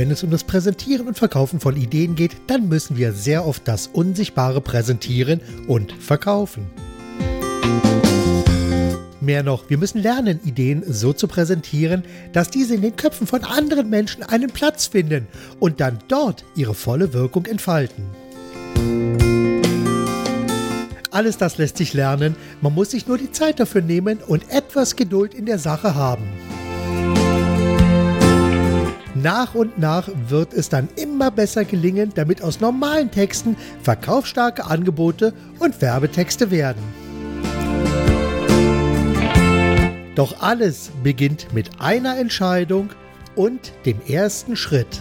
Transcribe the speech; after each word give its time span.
wenn 0.00 0.10
es 0.10 0.22
um 0.22 0.30
das 0.30 0.44
Präsentieren 0.44 1.08
und 1.08 1.18
Verkaufen 1.18 1.60
von 1.60 1.76
Ideen 1.76 2.14
geht, 2.14 2.30
dann 2.46 2.70
müssen 2.70 2.96
wir 2.96 3.12
sehr 3.12 3.46
oft 3.46 3.68
das 3.68 3.86
Unsichtbare 3.86 4.62
präsentieren 4.62 5.42
und 5.68 5.92
verkaufen. 5.92 6.70
Mehr 9.20 9.42
noch, 9.42 9.68
wir 9.68 9.76
müssen 9.76 10.00
lernen, 10.00 10.40
Ideen 10.42 10.82
so 10.88 11.12
zu 11.12 11.28
präsentieren, 11.28 12.02
dass 12.32 12.48
diese 12.48 12.76
in 12.76 12.80
den 12.80 12.96
Köpfen 12.96 13.26
von 13.26 13.44
anderen 13.44 13.90
Menschen 13.90 14.22
einen 14.22 14.48
Platz 14.48 14.86
finden 14.86 15.28
und 15.58 15.80
dann 15.80 15.98
dort 16.08 16.46
ihre 16.56 16.72
volle 16.72 17.12
Wirkung 17.12 17.44
entfalten. 17.44 18.04
Alles 21.10 21.36
das 21.36 21.58
lässt 21.58 21.76
sich 21.76 21.92
lernen, 21.92 22.36
man 22.62 22.72
muss 22.72 22.92
sich 22.92 23.06
nur 23.06 23.18
die 23.18 23.32
Zeit 23.32 23.60
dafür 23.60 23.82
nehmen 23.82 24.20
und 24.26 24.50
etwas 24.50 24.96
Geduld 24.96 25.34
in 25.34 25.44
der 25.44 25.58
Sache 25.58 25.94
haben. 25.94 26.24
Nach 29.22 29.54
und 29.54 29.78
nach 29.78 30.08
wird 30.28 30.54
es 30.54 30.68
dann 30.68 30.88
immer 30.96 31.30
besser 31.30 31.64
gelingen, 31.64 32.12
damit 32.14 32.42
aus 32.42 32.60
normalen 32.60 33.10
Texten 33.10 33.56
verkaufsstarke 33.82 34.64
Angebote 34.64 35.34
und 35.58 35.80
Werbetexte 35.82 36.50
werden. 36.50 36.82
Doch 40.14 40.40
alles 40.40 40.90
beginnt 41.02 41.52
mit 41.52 41.80
einer 41.80 42.18
Entscheidung 42.18 42.90
und 43.34 43.72
dem 43.84 44.00
ersten 44.06 44.56
Schritt. 44.56 45.00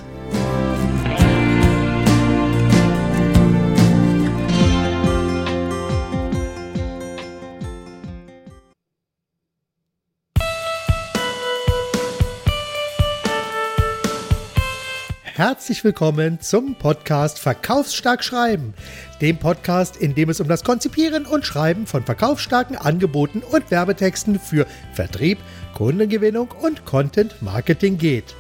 Herzlich 15.40 15.86
willkommen 15.86 16.42
zum 16.42 16.76
Podcast 16.76 17.40
Verkaufsstark 17.40 18.26
Schreiben, 18.26 18.74
dem 19.22 19.38
Podcast, 19.38 19.96
in 19.96 20.14
dem 20.14 20.30
es 20.30 20.42
um 20.42 20.50
das 20.50 20.66
Konzipieren 20.66 21.26
und 21.26 21.46
Schreiben 21.46 21.88
von 21.88 22.04
verkaufsstarken 22.04 22.76
Angeboten 22.76 23.42
und 23.50 23.72
Werbetexten 23.72 24.38
für 24.38 24.68
Vertrieb, 24.92 25.38
Kundengewinnung 25.76 26.50
und 26.62 26.84
Content 26.84 27.42
Marketing 27.42 27.98
geht. 27.98 28.36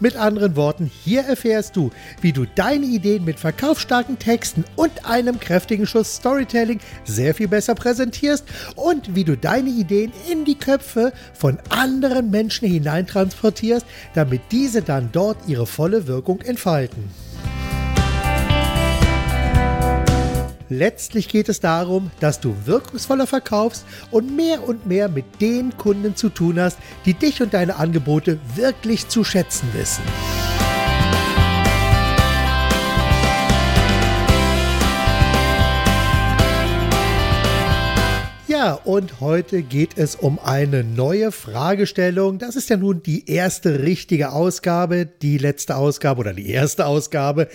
Mit 0.00 0.14
anderen 0.16 0.54
Worten, 0.54 0.90
hier 1.04 1.22
erfährst 1.22 1.74
du, 1.74 1.90
wie 2.20 2.32
du 2.32 2.46
deine 2.54 2.86
Ideen 2.86 3.24
mit 3.24 3.40
verkaufsstarken 3.40 4.18
Texten 4.18 4.64
und 4.76 5.04
einem 5.04 5.40
kräftigen 5.40 5.86
Schuss 5.86 6.14
Storytelling 6.14 6.78
sehr 7.04 7.34
viel 7.34 7.48
besser 7.48 7.74
präsentierst 7.74 8.44
und 8.76 9.16
wie 9.16 9.24
du 9.24 9.36
deine 9.36 9.70
Ideen 9.70 10.12
in 10.30 10.44
die 10.44 10.54
Köpfe 10.54 11.12
von 11.34 11.58
anderen 11.70 12.30
Menschen 12.30 12.68
hineintransportierst, 12.68 13.86
damit 14.14 14.42
diese 14.52 14.82
dann 14.82 15.08
dort 15.10 15.38
ihre 15.48 15.66
volle 15.66 16.06
Wirkung 16.06 16.42
entfalten. 16.42 17.10
Letztlich 20.70 21.28
geht 21.28 21.48
es 21.48 21.60
darum, 21.60 22.10
dass 22.20 22.40
du 22.40 22.54
wirkungsvoller 22.66 23.26
verkaufst 23.26 23.86
und 24.10 24.36
mehr 24.36 24.68
und 24.68 24.86
mehr 24.86 25.08
mit 25.08 25.40
den 25.40 25.76
Kunden 25.78 26.14
zu 26.14 26.28
tun 26.28 26.60
hast, 26.60 26.78
die 27.06 27.14
dich 27.14 27.40
und 27.40 27.54
deine 27.54 27.76
Angebote 27.76 28.38
wirklich 28.54 29.08
zu 29.08 29.24
schätzen 29.24 29.68
wissen. 29.72 30.02
Ja, 38.58 38.72
und 38.72 39.20
heute 39.20 39.62
geht 39.62 39.98
es 39.98 40.16
um 40.16 40.40
eine 40.40 40.82
neue 40.82 41.30
Fragestellung. 41.30 42.40
Das 42.40 42.56
ist 42.56 42.68
ja 42.68 42.76
nun 42.76 43.04
die 43.04 43.30
erste 43.30 43.84
richtige 43.84 44.32
Ausgabe. 44.32 45.06
Die 45.06 45.38
letzte 45.38 45.76
Ausgabe 45.76 46.20
oder 46.20 46.32
die 46.34 46.50
erste 46.50 46.86
Ausgabe 46.86 47.46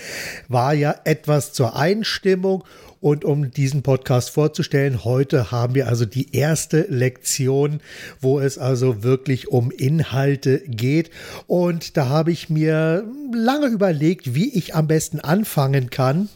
war 0.48 0.74
ja 0.74 0.96
etwas 1.04 1.52
zur 1.52 1.76
Einstimmung 1.76 2.64
und 3.04 3.26
um 3.26 3.52
diesen 3.52 3.84
Podcast 3.84 4.30
vorzustellen, 4.30 5.04
heute 5.04 5.52
haben 5.52 5.76
wir 5.76 5.90
also 5.90 6.06
die 6.06 6.34
erste 6.34 6.84
Lektion, 6.84 7.82
wo 8.22 8.40
es 8.40 8.58
also 8.58 9.04
wirklich 9.04 9.50
um 9.50 9.72
Inhalte 9.72 10.60
geht. 10.60 11.12
Und 11.46 11.98
da 11.98 12.08
habe 12.08 12.32
ich 12.32 12.50
mir 12.50 13.04
lange 13.34 13.68
überlegt, 13.68 14.36
wie 14.36 14.58
ich 14.58 14.74
am 14.74 14.88
besten 14.88 15.20
anfangen 15.20 15.90
kann. 15.90 16.30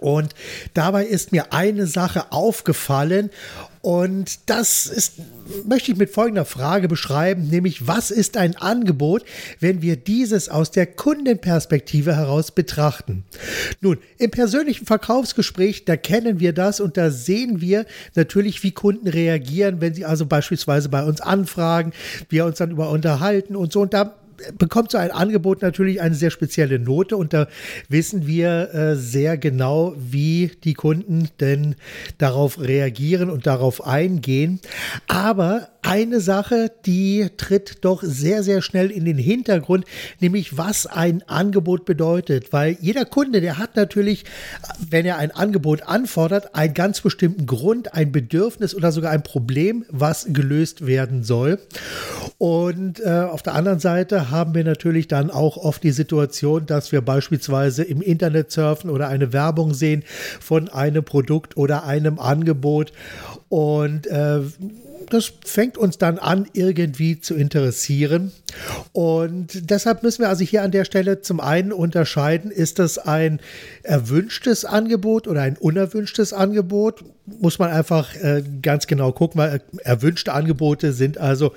Und 0.00 0.34
dabei 0.74 1.06
ist 1.06 1.30
mir 1.30 1.52
eine 1.52 1.86
Sache 1.86 2.32
aufgefallen 2.32 3.30
und 3.80 4.50
das 4.50 4.86
ist, 4.86 5.14
möchte 5.64 5.92
ich 5.92 5.98
mit 5.98 6.10
folgender 6.10 6.44
Frage 6.44 6.88
beschreiben, 6.88 7.48
nämlich 7.48 7.86
was 7.86 8.10
ist 8.10 8.36
ein 8.36 8.56
Angebot, 8.56 9.24
wenn 9.60 9.82
wir 9.82 9.96
dieses 9.96 10.48
aus 10.48 10.70
der 10.70 10.86
Kundenperspektive 10.86 12.16
heraus 12.16 12.50
betrachten? 12.50 13.24
Nun, 13.80 13.98
im 14.18 14.30
persönlichen 14.30 14.86
Verkaufsgespräch, 14.86 15.84
da 15.84 15.96
kennen 15.96 16.40
wir 16.40 16.52
das 16.52 16.80
und 16.80 16.96
da 16.96 17.10
sehen 17.10 17.60
wir 17.60 17.86
natürlich, 18.14 18.62
wie 18.62 18.72
Kunden 18.72 19.08
reagieren, 19.08 19.80
wenn 19.80 19.94
sie 19.94 20.04
also 20.04 20.26
beispielsweise 20.26 20.88
bei 20.88 21.04
uns 21.04 21.20
anfragen, 21.20 21.92
wir 22.28 22.44
uns 22.44 22.58
dann 22.58 22.70
über 22.70 22.90
unterhalten 22.90 23.56
und 23.56 23.72
so. 23.72 23.80
Und 23.80 23.94
da 23.94 24.14
bekommt 24.56 24.90
so 24.90 24.98
ein 24.98 25.10
Angebot 25.10 25.62
natürlich 25.62 26.00
eine 26.00 26.14
sehr 26.14 26.30
spezielle 26.30 26.78
Note 26.78 27.16
und 27.16 27.32
da 27.32 27.48
wissen 27.88 28.26
wir 28.26 28.74
äh, 28.74 28.96
sehr 28.96 29.36
genau, 29.36 29.94
wie 29.96 30.52
die 30.64 30.74
Kunden 30.74 31.28
denn 31.40 31.76
darauf 32.18 32.60
reagieren 32.60 33.30
und 33.30 33.46
darauf 33.46 33.86
eingehen. 33.86 34.60
Aber 35.06 35.68
eine 35.88 36.20
Sache, 36.20 36.70
die 36.84 37.28
tritt 37.38 37.78
doch 37.80 38.02
sehr, 38.02 38.42
sehr 38.42 38.60
schnell 38.60 38.90
in 38.90 39.06
den 39.06 39.16
Hintergrund, 39.16 39.86
nämlich 40.20 40.58
was 40.58 40.86
ein 40.86 41.22
Angebot 41.26 41.86
bedeutet. 41.86 42.52
Weil 42.52 42.76
jeder 42.82 43.06
Kunde, 43.06 43.40
der 43.40 43.56
hat 43.56 43.74
natürlich, 43.74 44.26
wenn 44.90 45.06
er 45.06 45.16
ein 45.16 45.30
Angebot 45.30 45.84
anfordert, 45.84 46.54
einen 46.54 46.74
ganz 46.74 47.00
bestimmten 47.00 47.46
Grund, 47.46 47.94
ein 47.94 48.12
Bedürfnis 48.12 48.74
oder 48.74 48.92
sogar 48.92 49.12
ein 49.12 49.22
Problem, 49.22 49.86
was 49.88 50.26
gelöst 50.28 50.86
werden 50.86 51.24
soll. 51.24 51.58
Und 52.36 53.00
äh, 53.00 53.08
auf 53.08 53.42
der 53.42 53.54
anderen 53.54 53.78
Seite 53.80 54.30
haben 54.30 54.54
wir 54.54 54.64
natürlich 54.64 55.08
dann 55.08 55.30
auch 55.30 55.56
oft 55.56 55.82
die 55.82 55.92
Situation, 55.92 56.66
dass 56.66 56.92
wir 56.92 57.00
beispielsweise 57.00 57.82
im 57.82 58.02
Internet 58.02 58.52
surfen 58.52 58.90
oder 58.90 59.08
eine 59.08 59.32
Werbung 59.32 59.72
sehen 59.72 60.04
von 60.38 60.68
einem 60.68 61.02
Produkt 61.02 61.56
oder 61.56 61.84
einem 61.84 62.18
Angebot. 62.18 62.92
Und 63.48 64.06
äh, 64.08 64.40
das 65.08 65.32
fängt 65.44 65.76
uns 65.78 65.98
dann 65.98 66.18
an, 66.18 66.46
irgendwie 66.52 67.20
zu 67.20 67.34
interessieren. 67.34 68.32
Und 68.92 69.70
deshalb 69.70 70.02
müssen 70.02 70.22
wir 70.22 70.28
also 70.28 70.44
hier 70.44 70.62
an 70.62 70.70
der 70.70 70.84
Stelle 70.84 71.20
zum 71.20 71.40
einen 71.40 71.72
unterscheiden, 71.72 72.50
ist 72.50 72.78
das 72.78 72.98
ein 72.98 73.40
erwünschtes 73.82 74.64
Angebot 74.64 75.28
oder 75.28 75.42
ein 75.42 75.56
unerwünschtes 75.56 76.32
Angebot? 76.32 77.04
Muss 77.26 77.58
man 77.58 77.70
einfach 77.70 78.14
äh, 78.16 78.42
ganz 78.62 78.86
genau 78.86 79.12
gucken, 79.12 79.38
weil 79.38 79.60
erwünschte 79.84 80.32
Angebote 80.32 80.94
sind 80.94 81.18
also 81.18 81.52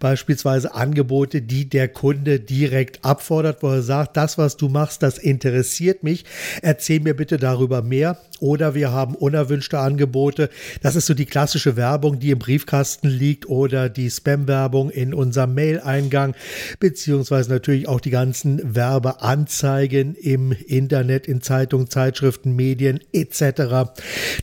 beispielsweise 0.00 0.74
Angebote, 0.74 1.42
die 1.42 1.68
der 1.68 1.88
Kunde 1.88 2.40
direkt 2.40 3.04
abfordert, 3.04 3.62
wo 3.62 3.68
er 3.68 3.82
sagt, 3.82 4.16
das, 4.16 4.36
was 4.36 4.56
du 4.56 4.68
machst, 4.68 5.02
das 5.02 5.18
interessiert 5.18 6.02
mich. 6.02 6.24
Erzähl 6.60 7.00
mir 7.00 7.14
bitte 7.14 7.36
darüber 7.36 7.82
mehr. 7.82 8.18
Oder 8.40 8.74
wir 8.74 8.90
haben 8.90 9.14
unerwünschte 9.14 9.78
Angebote. 9.78 10.50
Das 10.82 10.96
ist 10.96 11.06
so 11.06 11.14
die 11.14 11.26
klassische 11.26 11.76
Werbung, 11.76 12.18
die 12.18 12.32
im 12.32 12.40
Briefkasten 12.40 13.06
liegt 13.06 13.48
oder 13.48 13.88
die 13.88 14.10
Spam-Werbung 14.10 14.90
in 14.90 15.14
unserem 15.14 15.54
Mail-Eingang, 15.54 16.31
beziehungsweise 16.80 17.50
natürlich 17.50 17.88
auch 17.88 18.00
die 18.00 18.10
ganzen 18.10 18.74
Werbeanzeigen 18.74 20.14
im 20.14 20.52
Internet, 20.52 21.26
in 21.26 21.42
Zeitungen, 21.42 21.90
Zeitschriften, 21.90 22.54
Medien 22.54 23.00
etc. 23.12 23.92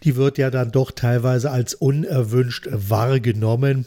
Die 0.04 0.16
wird 0.16 0.38
ja 0.38 0.50
dann 0.50 0.72
doch 0.72 0.92
teilweise 0.92 1.52
als 1.52 1.74
unerwünscht 1.74 2.68
wahrgenommen, 2.72 3.86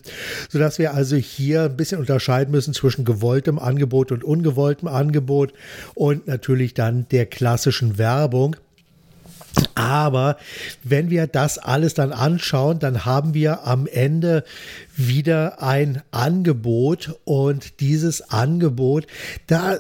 sodass 0.49 0.79
wir 0.79 0.94
also 0.94 1.17
hier 1.17 1.65
ein 1.65 1.76
bisschen 1.76 2.00
unterscheiden 2.00 2.53
müssen 2.53 2.75
zwischen 2.75 3.05
gewolltem 3.05 3.59
Angebot 3.59 4.12
und 4.12 4.25
ungewolltem 4.25 4.88
Angebot 4.88 5.53
und 5.94 6.26
natürlich 6.26 6.75
dann 6.75 7.06
der 7.11 7.26
klassischen 7.26 7.99
Werbung. 7.99 8.56
Aber 9.75 10.37
wenn 10.83 11.11
wir 11.11 11.27
das 11.27 11.59
alles 11.59 11.95
dann 11.95 12.13
anschauen, 12.13 12.79
dann 12.79 13.05
haben 13.05 13.35
wir 13.35 13.67
am 13.67 13.87
Ende 13.87 14.45
wieder 14.97 15.63
ein 15.63 16.03
Angebot 16.11 17.19
und 17.25 17.81
dieses 17.81 18.31
Angebot, 18.31 19.07
da 19.47 19.79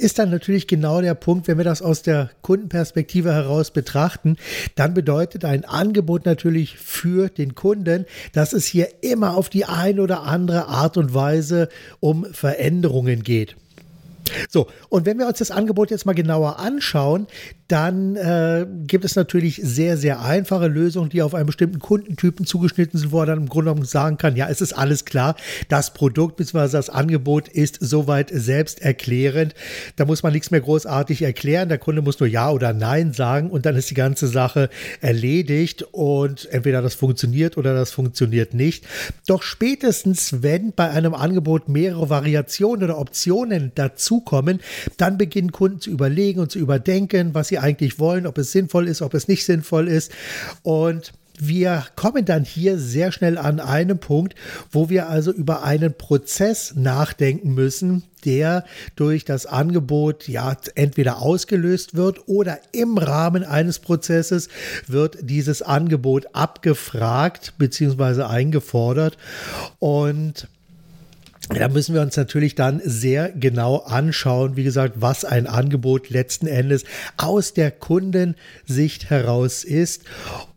ist 0.00 0.18
dann 0.18 0.30
natürlich 0.30 0.66
genau 0.66 1.00
der 1.00 1.14
Punkt, 1.14 1.46
wenn 1.48 1.58
wir 1.58 1.64
das 1.64 1.82
aus 1.82 2.02
der 2.02 2.30
Kundenperspektive 2.42 3.32
heraus 3.32 3.70
betrachten, 3.70 4.36
dann 4.74 4.94
bedeutet 4.94 5.44
ein 5.44 5.64
Angebot 5.64 6.26
natürlich 6.26 6.76
für 6.78 7.28
den 7.28 7.54
Kunden, 7.54 8.06
dass 8.32 8.52
es 8.52 8.66
hier 8.66 8.88
immer 9.02 9.36
auf 9.36 9.48
die 9.48 9.64
eine 9.64 10.02
oder 10.02 10.22
andere 10.22 10.66
Art 10.66 10.96
und 10.96 11.14
Weise 11.14 11.68
um 12.00 12.24
Veränderungen 12.32 13.22
geht. 13.22 13.56
So, 14.48 14.68
und 14.88 15.06
wenn 15.06 15.18
wir 15.18 15.26
uns 15.26 15.38
das 15.38 15.50
Angebot 15.50 15.90
jetzt 15.90 16.06
mal 16.06 16.14
genauer 16.14 16.58
anschauen, 16.58 17.26
dann 17.70 18.16
äh, 18.16 18.66
gibt 18.86 19.04
es 19.04 19.14
natürlich 19.14 19.60
sehr, 19.62 19.96
sehr 19.96 20.22
einfache 20.22 20.66
Lösungen, 20.66 21.08
die 21.08 21.22
auf 21.22 21.34
einen 21.34 21.46
bestimmten 21.46 21.78
Kundentypen 21.78 22.44
zugeschnitten 22.44 22.98
sind, 22.98 23.12
wo 23.12 23.20
er 23.20 23.26
dann 23.26 23.38
im 23.38 23.48
Grunde 23.48 23.70
genommen 23.70 23.86
sagen 23.86 24.16
kann, 24.16 24.34
ja, 24.34 24.48
es 24.48 24.60
ist 24.60 24.72
alles 24.72 25.04
klar, 25.04 25.36
das 25.68 25.94
Produkt 25.94 26.36
bzw. 26.36 26.72
das 26.72 26.90
Angebot 26.90 27.46
ist 27.48 27.78
soweit 27.80 28.30
selbsterklärend. 28.32 29.54
Da 29.94 30.04
muss 30.04 30.24
man 30.24 30.32
nichts 30.32 30.50
mehr 30.50 30.60
großartig 30.60 31.22
erklären. 31.22 31.68
Der 31.68 31.78
Kunde 31.78 32.02
muss 32.02 32.18
nur 32.18 32.28
Ja 32.28 32.50
oder 32.50 32.72
Nein 32.72 33.12
sagen 33.12 33.50
und 33.50 33.66
dann 33.66 33.76
ist 33.76 33.90
die 33.90 33.94
ganze 33.94 34.26
Sache 34.26 34.68
erledigt 35.00 35.84
und 35.92 36.48
entweder 36.50 36.82
das 36.82 36.94
funktioniert 36.94 37.56
oder 37.56 37.74
das 37.74 37.92
funktioniert 37.92 38.52
nicht. 38.52 38.84
Doch 39.28 39.42
spätestens, 39.42 40.42
wenn 40.42 40.72
bei 40.72 40.90
einem 40.90 41.14
Angebot 41.14 41.68
mehrere 41.68 42.10
Variationen 42.10 42.82
oder 42.82 42.98
Optionen 42.98 43.72
dazukommen, 44.20 44.60
dann 44.96 45.18
beginnen 45.18 45.52
Kunden 45.52 45.80
zu 45.80 45.90
überlegen 45.90 46.40
und 46.40 46.50
zu 46.50 46.58
überdenken, 46.58 47.34
was 47.34 47.48
sie 47.48 47.58
eigentlich 47.58 47.98
wollen, 47.98 48.26
ob 48.26 48.38
es 48.38 48.52
sinnvoll 48.52 48.88
ist, 48.88 49.02
ob 49.02 49.14
es 49.14 49.28
nicht 49.28 49.44
sinnvoll 49.44 49.88
ist. 49.88 50.12
Und 50.62 51.12
wir 51.42 51.86
kommen 51.96 52.26
dann 52.26 52.44
hier 52.44 52.78
sehr 52.78 53.12
schnell 53.12 53.38
an 53.38 53.60
einen 53.60 53.98
Punkt, 53.98 54.34
wo 54.70 54.90
wir 54.90 55.08
also 55.08 55.32
über 55.32 55.62
einen 55.62 55.94
Prozess 55.94 56.74
nachdenken 56.76 57.54
müssen, 57.54 58.02
der 58.26 58.64
durch 58.94 59.24
das 59.24 59.46
Angebot 59.46 60.28
ja 60.28 60.54
entweder 60.74 61.22
ausgelöst 61.22 61.94
wird 61.94 62.28
oder 62.28 62.58
im 62.72 62.98
Rahmen 62.98 63.42
eines 63.42 63.78
Prozesses 63.78 64.48
wird 64.86 65.16
dieses 65.22 65.62
Angebot 65.62 66.26
abgefragt 66.34 67.54
bzw. 67.56 68.24
eingefordert 68.24 69.16
und 69.78 70.46
da 71.54 71.68
müssen 71.68 71.94
wir 71.94 72.02
uns 72.02 72.16
natürlich 72.16 72.54
dann 72.54 72.80
sehr 72.84 73.30
genau 73.30 73.78
anschauen, 73.78 74.56
wie 74.56 74.62
gesagt, 74.62 74.94
was 74.98 75.24
ein 75.24 75.46
Angebot 75.46 76.08
letzten 76.08 76.46
Endes 76.46 76.84
aus 77.16 77.54
der 77.54 77.72
Kundensicht 77.72 79.10
heraus 79.10 79.64
ist. 79.64 80.04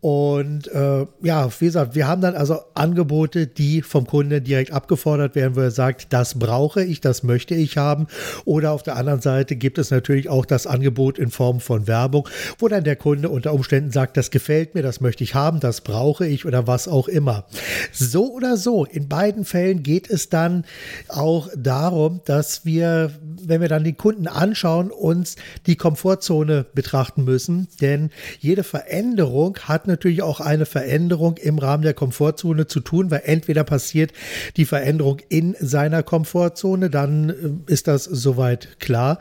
Und 0.00 0.68
äh, 0.68 1.06
ja, 1.22 1.48
wie 1.58 1.64
gesagt, 1.64 1.94
wir 1.94 2.06
haben 2.06 2.20
dann 2.20 2.36
also 2.36 2.60
Angebote, 2.74 3.46
die 3.46 3.82
vom 3.82 4.06
Kunden 4.06 4.44
direkt 4.44 4.70
abgefordert 4.70 5.34
werden, 5.34 5.56
wo 5.56 5.60
er 5.60 5.70
sagt, 5.70 6.12
das 6.12 6.38
brauche 6.38 6.84
ich, 6.84 7.00
das 7.00 7.22
möchte 7.22 7.54
ich 7.54 7.76
haben. 7.76 8.06
Oder 8.44 8.72
auf 8.72 8.82
der 8.82 8.96
anderen 8.96 9.20
Seite 9.20 9.56
gibt 9.56 9.78
es 9.78 9.90
natürlich 9.90 10.28
auch 10.28 10.46
das 10.46 10.66
Angebot 10.66 11.18
in 11.18 11.30
Form 11.30 11.60
von 11.60 11.88
Werbung, 11.88 12.28
wo 12.58 12.68
dann 12.68 12.84
der 12.84 12.96
Kunde 12.96 13.30
unter 13.30 13.52
Umständen 13.52 13.90
sagt, 13.90 14.16
das 14.16 14.30
gefällt 14.30 14.74
mir, 14.74 14.82
das 14.82 15.00
möchte 15.00 15.24
ich 15.24 15.34
haben, 15.34 15.58
das 15.58 15.80
brauche 15.80 16.26
ich 16.26 16.46
oder 16.46 16.66
was 16.66 16.86
auch 16.86 17.08
immer. 17.08 17.46
So 17.90 18.32
oder 18.32 18.56
so, 18.56 18.84
in 18.84 19.08
beiden 19.08 19.44
Fällen 19.44 19.82
geht 19.82 20.08
es 20.08 20.28
dann 20.28 20.64
auch 21.08 21.48
darum, 21.56 22.20
dass 22.24 22.64
wir, 22.64 23.10
wenn 23.22 23.60
wir 23.60 23.68
dann 23.68 23.84
die 23.84 23.92
Kunden 23.92 24.26
anschauen, 24.26 24.90
uns 24.90 25.36
die 25.66 25.76
Komfortzone 25.76 26.66
betrachten 26.74 27.24
müssen. 27.24 27.68
Denn 27.80 28.10
jede 28.40 28.62
Veränderung 28.62 29.58
hat 29.62 29.86
natürlich 29.86 30.22
auch 30.22 30.40
eine 30.40 30.66
Veränderung 30.66 31.36
im 31.36 31.58
Rahmen 31.58 31.82
der 31.82 31.94
Komfortzone 31.94 32.66
zu 32.66 32.80
tun, 32.80 33.10
weil 33.10 33.22
entweder 33.24 33.64
passiert 33.64 34.12
die 34.56 34.64
Veränderung 34.64 35.18
in 35.28 35.56
seiner 35.58 36.02
Komfortzone, 36.02 36.90
dann 36.90 37.30
äh, 37.30 37.72
ist 37.72 37.88
das 37.88 38.04
soweit 38.04 38.80
klar, 38.80 39.18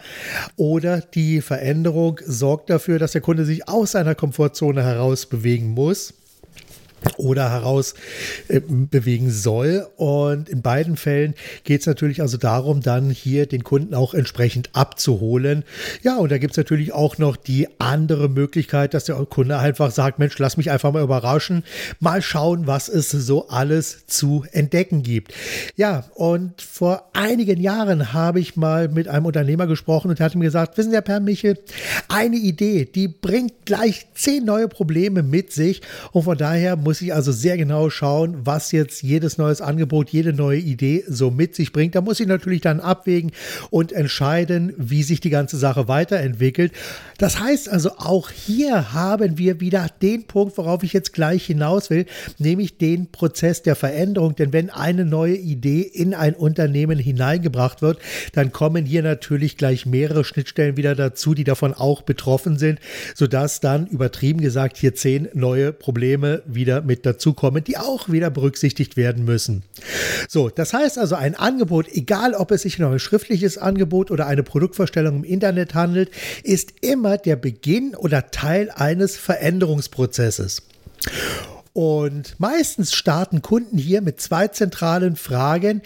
oder 0.56 1.02
die 1.02 1.42
Veränderung 1.42 2.20
sorgt 2.26 2.70
dafür, 2.70 3.00
dass 3.00 3.14
der 3.14 3.22
Kunde 3.22 3.46
sich 3.46 3.68
aus 3.68 3.92
seiner 3.92 4.16
Komfortzone 4.16 4.84
heraus 4.84 5.26
bewegen 5.26 5.70
muss 5.70 6.14
oder 7.18 7.50
heraus 7.52 7.94
äh, 8.48 8.62
bewegen 8.68 9.32
soll. 9.32 9.88
Und 9.98 10.50
in 10.50 10.62
beiden 10.62 10.98
Fällen 10.98 11.36
geht 11.64 11.82
es 11.82 11.88
natürlich 11.88 12.22
also 12.22 12.38
darum, 12.38 12.82
dann 12.82 13.10
hier 13.10 13.46
den 13.46 13.64
Kunden 13.64 13.94
auch 13.94 14.14
entsprechend 14.14 14.70
abzuholen. 14.74 15.64
Ja, 16.02 16.18
und 16.18 16.32
da 16.32 16.38
gibt 16.38 16.52
es 16.52 16.58
natürlich 16.58 16.94
auch 16.94 17.18
noch 17.18 17.36
die 17.36 17.68
andere 17.80 18.30
Möglichkeit, 18.30 18.94
dass 18.94 19.06
der 19.06 19.16
Kunde 19.16 19.58
einfach 19.58 19.92
sagt, 19.92 20.20
Mensch, 20.20 20.38
lass 20.40 20.58
mich 20.58 20.72
einfach 20.72 20.92
mal 20.92 21.04
überraschen, 21.04 21.64
mal 22.00 22.22
schauen, 22.22 22.68
was 22.68 22.90
es 22.90 23.12
so 23.12 23.48
alles 23.50 24.06
zu 24.08 24.46
entdecken 24.52 25.04
gibt. 25.04 25.34
Ja, 25.76 26.06
und 26.16 26.62
vor 26.62 27.10
einigen 27.14 27.60
Jahren 27.60 28.14
habe 28.14 28.40
ich 28.40 28.56
mal 28.56 28.88
mit 28.90 29.08
einem 29.08 29.26
Unternehmer 29.26 29.68
gesprochen 29.68 30.10
und 30.10 30.20
er 30.20 30.26
hat 30.26 30.36
mir 30.36 30.46
gesagt, 30.46 30.78
wissen 30.78 30.92
Sie, 30.92 31.00
Herr 31.04 31.20
Michel, 31.20 31.60
eine 32.08 32.38
Idee, 32.38 32.86
die 32.86 33.08
bringt 33.08 33.66
gleich 33.66 34.08
zehn 34.14 34.46
neue 34.46 34.68
Probleme 34.68 35.24
mit 35.24 35.52
sich 35.52 35.82
und 36.12 36.24
von 36.24 36.38
daher 36.38 36.76
muss 36.76 36.93
muss 36.94 37.02
ich 37.02 37.16
also 37.16 37.32
sehr 37.32 37.58
genau 37.58 37.90
schauen, 37.90 38.46
was 38.46 38.72
jetzt 38.72 39.02
jedes 39.02 39.40
neues 39.40 39.62
Angebot, 39.62 40.12
jede 40.12 40.32
neue 40.32 40.60
Idee 40.60 41.04
so 41.08 41.32
mit 41.32 41.56
sich 41.56 41.72
bringt. 41.72 41.96
Da 41.96 42.02
muss 42.02 42.20
ich 42.20 42.28
natürlich 42.28 42.62
dann 42.62 42.80
abwägen 42.80 43.32
und 43.72 43.92
entscheiden, 43.92 44.74
wie 44.78 45.02
sich 45.02 45.20
die 45.20 45.32
ganze 45.32 45.58
Sache 45.58 45.88
weiterentwickelt. 45.88 46.72
Das 47.18 47.40
heißt 47.40 47.68
also, 47.68 47.98
auch 47.98 48.30
hier 48.30 48.94
haben 48.94 49.40
wir 49.40 49.60
wieder 49.60 49.88
den 50.04 50.28
Punkt, 50.28 50.56
worauf 50.60 50.84
ich 50.84 50.94
jetzt 50.94 51.14
gleich 51.14 51.48
hinaus 51.48 51.90
will, 51.90 52.06
nämlich 52.38 52.78
den 52.78 53.12
Prozess 53.12 53.64
der 53.64 53.76
Veränderung. 53.76 54.36
Denn 54.36 54.54
wenn 54.54 54.70
eine 54.70 55.04
neue 55.04 55.38
Idee 55.38 55.82
in 55.82 56.14
ein 56.14 56.36
Unternehmen 56.36 57.00
hineingebracht 57.00 57.82
wird, 57.82 57.98
dann 58.34 58.52
kommen 58.52 58.86
hier 58.86 59.02
natürlich 59.02 59.58
gleich 59.58 59.88
mehrere 59.88 60.24
Schnittstellen 60.24 60.78
wieder 60.78 60.94
dazu, 60.94 61.34
die 61.34 61.44
davon 61.44 61.74
auch 61.74 62.04
betroffen 62.04 62.60
sind, 62.60 62.78
sodass 63.16 63.62
dann 63.62 63.88
übertrieben 63.88 64.42
gesagt 64.42 64.78
hier 64.78 64.94
zehn 64.94 65.28
neue 65.34 65.74
Probleme 65.74 66.44
wieder 66.46 66.83
mit 66.86 67.06
dazukommen, 67.06 67.64
die 67.64 67.78
auch 67.78 68.10
wieder 68.10 68.30
berücksichtigt 68.30 68.98
werden 68.98 69.26
müssen. 69.26 69.64
So, 70.28 70.50
das 70.50 70.74
heißt 70.74 70.98
also, 70.98 71.16
ein 71.16 71.36
Angebot, 71.36 71.88
egal 71.92 72.34
ob 72.34 72.52
es 72.52 72.64
sich 72.64 72.82
um 72.82 72.92
ein 72.92 73.00
schriftliches 73.00 73.58
Angebot 73.58 74.12
oder 74.12 74.28
eine 74.28 74.44
Produktvorstellung 74.44 75.18
im 75.18 75.24
Internet 75.24 75.76
handelt, 75.76 76.12
ist 76.44 76.74
immer 76.82 77.18
der 77.18 77.36
Beginn 77.36 77.96
oder 77.96 78.32
Teil 78.32 78.72
eines 78.72 79.18
Veränderungsprozesses. 79.18 80.64
Und 81.74 82.36
meistens 82.38 82.94
starten 82.94 83.42
Kunden 83.42 83.80
hier 83.80 84.02
mit 84.04 84.22
zwei 84.22 84.48
zentralen 84.48 85.16
Fragen, 85.16 85.82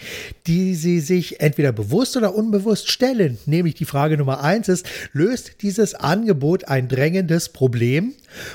die 0.46 0.74
sie 0.74 1.00
sich 1.00 1.40
entweder 1.40 1.72
bewusst 1.72 2.14
oder 2.18 2.34
unbewusst 2.34 2.90
stellen. 2.90 3.38
Nämlich 3.46 3.74
die 3.74 3.86
Frage 3.86 4.18
Nummer 4.18 4.42
eins 4.42 4.68
ist, 4.68 4.86
löst 5.14 5.62
dieses 5.62 5.94
Angebot 5.94 6.68
ein 6.68 6.88
drängendes 6.88 7.48
Problem? 7.48 8.12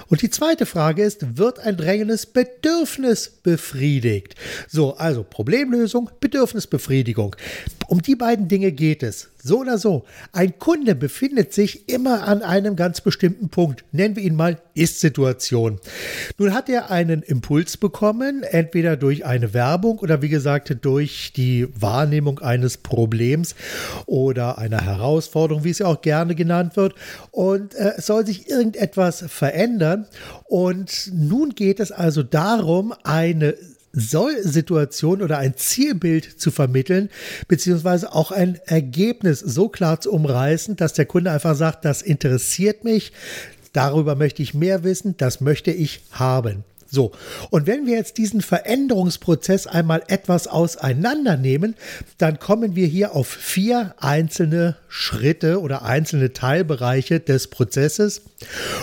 Und 0.08 0.22
die 0.22 0.30
zweite 0.30 0.66
Frage 0.66 1.04
ist, 1.04 1.38
wird 1.38 1.60
ein 1.60 1.78
drängendes 1.78 2.26
Bedürfnis 2.26 3.30
befriedigt? 3.30 4.36
So, 4.68 4.96
also 4.96 5.24
Problemlösung, 5.24 6.10
Bedürfnisbefriedigung. 6.20 7.36
Um 7.88 8.02
die 8.02 8.16
beiden 8.16 8.48
Dinge 8.48 8.72
geht 8.72 9.04
es. 9.04 9.30
So 9.46 9.60
oder 9.60 9.78
so. 9.78 10.06
Ein 10.32 10.58
Kunde 10.58 10.96
befindet 10.96 11.54
sich 11.54 11.90
immer 11.90 12.26
an 12.26 12.42
einem 12.42 12.78
ganz 12.78 13.02
bestimmten 13.02 13.50
Punkt. 13.50 13.84
Nennen 13.92 14.16
wir 14.16 14.24
ihn 14.24 14.38
mal 14.38 14.58
Ist-Situation. 14.74 15.82
Nun 16.38 16.54
hat 16.54 16.70
er 16.70 16.92
einen 16.92 17.22
Impuls 17.24 17.76
bekommen, 17.76 18.44
entweder 18.44 18.96
durch 18.96 19.26
eine 19.26 19.54
Werbung 19.54 20.00
oder 20.00 20.22
wie 20.22 20.30
gesagt 20.30 20.74
durch 20.82 21.34
die 21.36 21.68
Wahrnehmung 21.76 22.40
eines 22.40 22.78
Problems 22.78 23.56
oder 24.06 24.60
einer 24.60 24.80
Herausforderung, 24.80 25.66
wie 25.66 25.72
es 25.72 25.80
ja 25.80 25.88
auch 25.88 26.02
gerne 26.02 26.36
genannt 26.36 26.78
wird. 26.78 26.96
Und 27.32 27.76
äh, 27.76 27.96
es 27.98 28.06
soll 28.06 28.26
sich 28.26 28.50
irgendetwas 28.50 29.26
verändern. 29.28 29.73
Und 30.46 31.12
nun 31.14 31.56
geht 31.56 31.80
es 31.80 31.92
also 31.92 32.24
darum, 32.24 32.94
eine 33.04 33.56
Soll-Situation 33.94 35.22
oder 35.22 35.38
ein 35.38 35.56
Zielbild 35.56 36.40
zu 36.40 36.50
vermitteln, 36.50 37.10
beziehungsweise 37.48 38.14
auch 38.14 38.32
ein 38.32 38.60
Ergebnis 38.66 39.40
so 39.40 39.70
klar 39.70 40.02
zu 40.02 40.12
umreißen, 40.12 40.76
dass 40.76 40.94
der 40.94 41.06
Kunde 41.06 41.32
einfach 41.32 41.56
sagt, 41.56 41.86
das 41.86 42.02
interessiert 42.02 42.84
mich, 42.84 43.12
darüber 43.72 44.16
möchte 44.16 44.42
ich 44.42 44.56
mehr 44.56 44.84
wissen, 44.84 45.16
das 45.18 45.42
möchte 45.42 45.72
ich 45.72 46.02
haben. 46.12 46.64
So, 46.94 47.12
und 47.50 47.66
wenn 47.66 47.88
wir 47.88 47.96
jetzt 47.96 48.20
diesen 48.20 48.42
Veränderungsprozess 48.42 49.66
einmal 49.66 50.04
etwas 50.10 50.48
auseinandernehmen, 50.48 51.74
dann 52.20 52.38
kommen 52.38 52.76
wir 52.76 52.86
hier 52.86 53.16
auf 53.16 53.28
vier 53.28 53.96
einzelne 53.98 54.76
Schritte 54.90 55.60
oder 55.60 55.82
einzelne 55.82 56.34
Teilbereiche 56.34 57.20
des 57.20 57.48
Prozesses. 57.48 58.22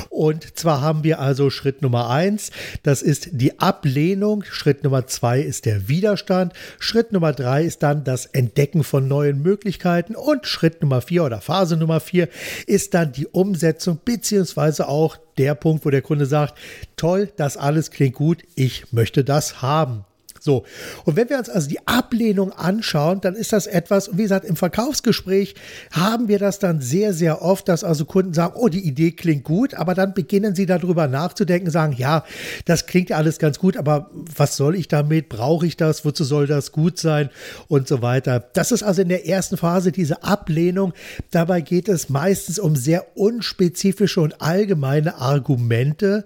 Und 0.08 0.58
zwar 0.58 0.80
haben 0.80 1.04
wir 1.04 1.20
also 1.20 1.50
Schritt 1.50 1.82
Nummer 1.82 2.10
eins, 2.10 2.50
das 2.82 3.00
ist 3.00 3.28
die 3.30 3.60
Ablehnung. 3.60 4.42
Schritt 4.42 4.82
Nummer 4.82 5.06
zwei 5.06 5.40
ist 5.40 5.64
der 5.64 5.88
Widerstand. 5.88 6.52
Schritt 6.80 7.12
Nummer 7.12 7.32
drei 7.32 7.62
ist 7.62 7.84
dann 7.84 8.02
das 8.02 8.26
Entdecken 8.26 8.82
von 8.82 9.06
neuen 9.06 9.40
Möglichkeiten. 9.40 10.16
Und 10.16 10.48
Schritt 10.48 10.82
Nummer 10.82 11.00
vier 11.00 11.22
oder 11.22 11.40
Phase 11.40 11.76
Nummer 11.76 12.00
vier 12.00 12.28
ist 12.66 12.92
dann 12.94 13.12
die 13.12 13.28
Umsetzung 13.28 14.00
beziehungsweise 14.04 14.88
auch 14.88 15.16
der 15.40 15.54
Punkt, 15.54 15.86
wo 15.86 15.90
der 15.90 16.02
Kunde 16.02 16.26
sagt, 16.26 16.58
toll, 16.96 17.32
das 17.36 17.56
alles 17.56 17.90
klingt 17.90 18.14
gut, 18.14 18.42
ich 18.56 18.92
möchte 18.92 19.24
das 19.24 19.62
haben. 19.62 20.04
So, 20.40 20.64
und 21.04 21.16
wenn 21.16 21.28
wir 21.28 21.38
uns 21.38 21.50
also 21.50 21.68
die 21.68 21.86
Ablehnung 21.86 22.52
anschauen, 22.52 23.20
dann 23.20 23.34
ist 23.34 23.52
das 23.52 23.66
etwas, 23.66 24.10
wie 24.14 24.22
gesagt, 24.22 24.46
im 24.46 24.56
Verkaufsgespräch 24.56 25.54
haben 25.92 26.28
wir 26.28 26.38
das 26.38 26.58
dann 26.58 26.80
sehr, 26.80 27.12
sehr 27.12 27.42
oft, 27.42 27.68
dass 27.68 27.84
also 27.84 28.06
Kunden 28.06 28.32
sagen, 28.32 28.54
oh, 28.56 28.68
die 28.68 28.80
Idee 28.80 29.12
klingt 29.12 29.44
gut, 29.44 29.74
aber 29.74 29.94
dann 29.94 30.14
beginnen 30.14 30.54
sie 30.54 30.64
darüber 30.64 31.08
nachzudenken, 31.08 31.70
sagen, 31.70 31.94
ja, 31.96 32.24
das 32.64 32.86
klingt 32.86 33.10
ja 33.10 33.18
alles 33.18 33.38
ganz 33.38 33.58
gut, 33.58 33.76
aber 33.76 34.10
was 34.34 34.56
soll 34.56 34.76
ich 34.76 34.88
damit? 34.88 35.28
Brauche 35.28 35.66
ich 35.66 35.76
das? 35.76 36.06
Wozu 36.06 36.24
soll 36.24 36.46
das 36.46 36.72
gut 36.72 36.98
sein? 36.98 37.28
Und 37.68 37.86
so 37.86 38.00
weiter. 38.00 38.40
Das 38.54 38.72
ist 38.72 38.82
also 38.82 39.02
in 39.02 39.10
der 39.10 39.26
ersten 39.26 39.58
Phase 39.58 39.92
diese 39.92 40.22
Ablehnung. 40.24 40.94
Dabei 41.30 41.60
geht 41.60 41.88
es 41.88 42.08
meistens 42.08 42.58
um 42.58 42.76
sehr 42.76 43.16
unspezifische 43.16 44.22
und 44.22 44.40
allgemeine 44.40 45.16
Argumente. 45.16 46.24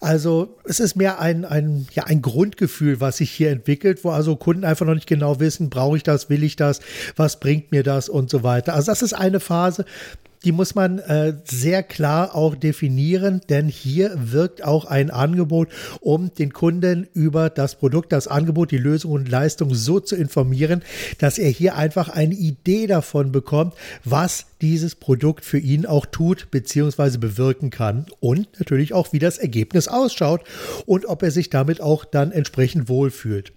Also 0.00 0.56
es 0.64 0.78
ist 0.78 0.94
mehr 0.94 1.20
ein, 1.20 1.44
ein, 1.44 1.88
ja, 1.92 2.04
ein 2.04 2.22
Grundgefühl, 2.22 3.00
was 3.00 3.16
sich 3.16 3.30
hier 3.30 3.55
entwickelt, 3.56 4.04
wo 4.04 4.10
also 4.10 4.36
Kunden 4.36 4.64
einfach 4.64 4.86
noch 4.86 4.94
nicht 4.94 5.06
genau 5.06 5.40
wissen, 5.40 5.70
brauche 5.70 5.96
ich 5.96 6.02
das, 6.02 6.30
will 6.30 6.44
ich 6.44 6.56
das, 6.56 6.80
was 7.16 7.40
bringt 7.40 7.72
mir 7.72 7.82
das 7.82 8.08
und 8.08 8.30
so 8.30 8.42
weiter. 8.42 8.74
Also 8.74 8.92
das 8.92 9.02
ist 9.02 9.12
eine 9.12 9.40
Phase, 9.40 9.84
die 10.44 10.52
muss 10.52 10.74
man 10.74 10.98
äh, 10.98 11.34
sehr 11.44 11.82
klar 11.82 12.34
auch 12.34 12.54
definieren, 12.54 13.40
denn 13.48 13.68
hier 13.68 14.16
wirkt 14.16 14.64
auch 14.64 14.84
ein 14.84 15.10
Angebot, 15.10 15.68
um 16.00 16.32
den 16.34 16.52
Kunden 16.52 17.06
über 17.14 17.50
das 17.50 17.76
Produkt, 17.76 18.12
das 18.12 18.28
Angebot, 18.28 18.70
die 18.70 18.78
Lösung 18.78 19.12
und 19.12 19.28
Leistung 19.28 19.74
so 19.74 20.00
zu 20.00 20.16
informieren, 20.16 20.82
dass 21.18 21.38
er 21.38 21.50
hier 21.50 21.76
einfach 21.76 22.08
eine 22.08 22.34
Idee 22.34 22.86
davon 22.86 23.32
bekommt, 23.32 23.74
was 24.04 24.46
dieses 24.60 24.94
Produkt 24.94 25.44
für 25.44 25.58
ihn 25.58 25.86
auch 25.86 26.06
tut 26.06 26.50
bzw. 26.50 27.18
bewirken 27.18 27.70
kann 27.70 28.06
und 28.20 28.48
natürlich 28.58 28.92
auch, 28.92 29.12
wie 29.12 29.18
das 29.18 29.38
Ergebnis 29.38 29.88
ausschaut 29.88 30.42
und 30.86 31.06
ob 31.06 31.22
er 31.22 31.30
sich 31.30 31.50
damit 31.50 31.80
auch 31.80 32.04
dann 32.04 32.32
entsprechend 32.32 32.88
wohlfühlt. 32.88 33.52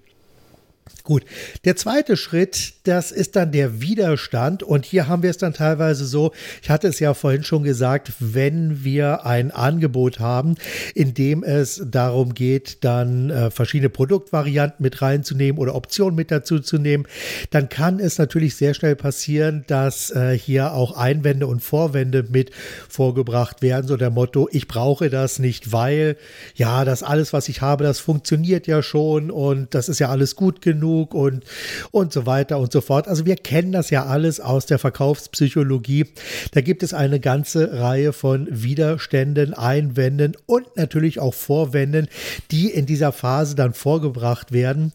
Gut, 1.04 1.24
der 1.66 1.76
zweite 1.76 2.18
Schritt, 2.18 2.79
das 2.90 3.12
ist 3.12 3.36
dann 3.36 3.52
der 3.52 3.82
Widerstand. 3.82 4.64
Und 4.64 4.84
hier 4.84 5.08
haben 5.08 5.22
wir 5.22 5.30
es 5.30 5.38
dann 5.38 5.54
teilweise 5.54 6.06
so, 6.06 6.32
ich 6.64 6.72
hatte 6.72 6.88
es 6.88 7.00
ja 7.00 7.14
vorhin 7.14 7.44
schon 7.44 7.62
gesagt, 7.64 8.14
wenn 8.20 8.84
wir 8.84 9.28
ein 9.28 9.52
Angebot 9.52 10.20
haben, 10.20 10.56
in 10.96 11.14
dem 11.14 11.44
es 11.44 11.84
darum 11.86 12.34
geht, 12.34 12.84
dann 12.84 13.30
äh, 13.30 13.52
verschiedene 13.52 13.90
Produktvarianten 13.90 14.82
mit 14.82 15.04
reinzunehmen 15.04 15.62
oder 15.62 15.76
Optionen 15.76 16.16
mit 16.16 16.32
dazu 16.32 16.60
zu 16.60 16.80
nehmen, 16.80 17.06
dann 17.52 17.70
kann 17.70 18.00
es 18.00 18.18
natürlich 18.18 18.56
sehr 18.56 18.74
schnell 18.74 18.96
passieren, 18.96 19.66
dass 19.68 20.10
äh, 20.10 20.36
hier 20.36 20.74
auch 20.74 20.98
Einwände 20.98 21.46
und 21.46 21.62
Vorwände 21.62 22.26
mit 22.28 22.50
vorgebracht 22.88 23.62
werden. 23.62 23.88
So 23.88 23.98
der 23.98 24.10
Motto, 24.10 24.50
ich 24.52 24.68
brauche 24.68 25.12
das 25.12 25.38
nicht, 25.38 25.72
weil 25.72 26.18
ja, 26.56 26.86
das 26.86 27.04
alles, 27.04 27.34
was 27.34 27.50
ich 27.50 27.62
habe, 27.62 27.84
das 27.84 28.00
funktioniert 28.00 28.66
ja 28.66 28.82
schon 28.82 29.30
und 29.30 29.76
das 29.76 29.90
ist 29.90 30.00
ja 30.00 30.10
alles 30.10 30.36
gut 30.36 30.64
genug 30.64 31.14
und, 31.14 31.44
und 31.92 32.12
so 32.12 32.26
weiter 32.26 32.58
und 32.58 32.72
so 32.72 32.79
fort. 32.82 33.08
Also 33.08 33.26
wir 33.26 33.36
kennen 33.36 33.72
das 33.72 33.90
ja 33.90 34.06
alles 34.06 34.40
aus 34.40 34.66
der 34.66 34.80
Verkaufspsychologie. 34.80 36.06
Da 36.52 36.62
gibt 36.62 36.84
es 36.84 36.94
eine 36.94 37.20
ganze 37.20 37.80
Reihe 37.80 38.14
von 38.14 38.48
Widerständen, 38.50 39.54
Einwänden 39.54 40.36
und 40.46 40.76
natürlich 40.76 41.20
auch 41.20 41.34
Vorwänden, 41.34 42.08
die 42.52 42.70
in 42.70 42.86
dieser 42.86 43.12
Phase 43.12 43.56
dann 43.56 43.74
vorgebracht 43.74 44.52
werden. 44.52 44.92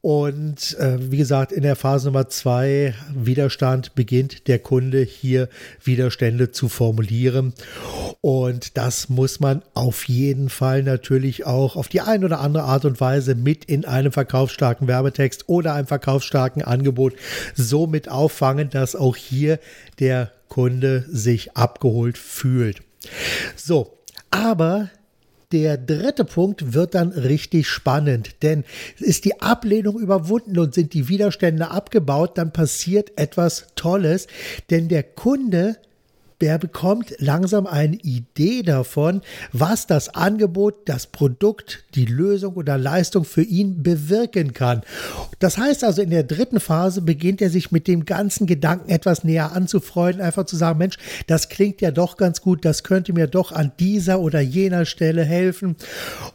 Und 0.00 0.76
äh, 0.78 0.98
wie 1.10 1.18
gesagt, 1.18 1.52
in 1.52 1.62
der 1.62 1.76
Phase 1.76 2.06
Nummer 2.06 2.28
zwei, 2.28 2.94
Widerstand, 3.14 3.94
beginnt 3.94 4.48
der 4.48 4.58
Kunde 4.58 5.02
hier 5.02 5.48
Widerstände 5.82 6.50
zu 6.52 6.68
formulieren. 6.68 7.52
Und 8.22 8.76
das 8.76 9.08
muss 9.08 9.40
man 9.40 9.62
auf 9.74 10.04
jeden 10.08 10.48
Fall 10.48 10.84
natürlich 10.84 11.44
auch 11.44 11.74
auf 11.74 11.88
die 11.88 12.02
eine 12.02 12.24
oder 12.24 12.38
andere 12.38 12.62
Art 12.62 12.84
und 12.84 13.00
Weise 13.00 13.34
mit 13.34 13.64
in 13.64 13.84
einem 13.84 14.12
verkaufsstarken 14.12 14.86
Werbetext 14.86 15.48
oder 15.48 15.74
einem 15.74 15.88
verkaufsstarken 15.88 16.62
Angebot 16.62 17.14
so 17.56 17.88
mit 17.88 18.08
auffangen, 18.08 18.70
dass 18.70 18.94
auch 18.94 19.16
hier 19.16 19.58
der 19.98 20.30
Kunde 20.46 21.04
sich 21.10 21.56
abgeholt 21.56 22.16
fühlt. 22.16 22.82
So, 23.56 23.98
aber 24.30 24.88
der 25.50 25.76
dritte 25.76 26.24
Punkt 26.24 26.74
wird 26.74 26.94
dann 26.94 27.10
richtig 27.10 27.68
spannend, 27.68 28.36
denn 28.44 28.62
ist 29.00 29.24
die 29.24 29.40
Ablehnung 29.40 29.98
überwunden 29.98 30.60
und 30.60 30.74
sind 30.74 30.94
die 30.94 31.08
Widerstände 31.08 31.72
abgebaut, 31.72 32.38
dann 32.38 32.52
passiert 32.52 33.18
etwas 33.18 33.66
Tolles, 33.74 34.28
denn 34.70 34.86
der 34.86 35.02
Kunde 35.02 35.76
der 36.42 36.58
bekommt 36.58 37.14
langsam 37.18 37.68
eine 37.68 37.94
Idee 37.96 38.62
davon, 38.62 39.22
was 39.52 39.86
das 39.86 40.08
Angebot, 40.14 40.74
das 40.86 41.06
Produkt, 41.06 41.84
die 41.94 42.04
Lösung 42.04 42.54
oder 42.54 42.76
Leistung 42.76 43.24
für 43.24 43.42
ihn 43.42 43.84
bewirken 43.84 44.52
kann. 44.52 44.82
Das 45.38 45.56
heißt 45.56 45.84
also, 45.84 46.02
in 46.02 46.10
der 46.10 46.24
dritten 46.24 46.58
Phase 46.58 47.00
beginnt 47.00 47.40
er 47.40 47.48
sich 47.48 47.70
mit 47.70 47.86
dem 47.86 48.04
ganzen 48.06 48.48
Gedanken 48.48 48.90
etwas 48.90 49.22
näher 49.22 49.52
anzufreunden, 49.52 50.20
einfach 50.20 50.44
zu 50.44 50.56
sagen, 50.56 50.78
Mensch, 50.78 50.98
das 51.28 51.48
klingt 51.48 51.80
ja 51.80 51.92
doch 51.92 52.16
ganz 52.16 52.42
gut, 52.42 52.64
das 52.64 52.82
könnte 52.82 53.12
mir 53.12 53.28
doch 53.28 53.52
an 53.52 53.70
dieser 53.78 54.18
oder 54.18 54.40
jener 54.40 54.84
Stelle 54.84 55.24
helfen. 55.24 55.76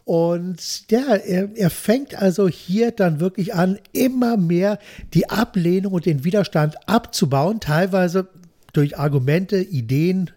Und 0.06 0.90
ja, 0.90 1.16
er, 1.16 1.50
er 1.54 1.68
fängt 1.68 2.14
also 2.14 2.48
hier 2.48 2.92
dann 2.92 3.20
wirklich 3.20 3.54
an, 3.54 3.78
immer 3.92 4.38
mehr 4.38 4.78
die 5.12 5.28
Ablehnung 5.28 5.92
und 5.92 6.06
den 6.06 6.24
Widerstand 6.24 6.88
abzubauen. 6.88 7.60
Teilweise 7.60 8.28
durch 8.72 8.98
Argumente, 8.98 9.58
Ideen, 9.58 10.30